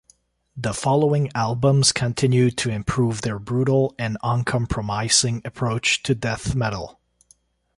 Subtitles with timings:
[0.57, 6.99] The following albums continued to improve their brutal and uncompromising approach to death metal.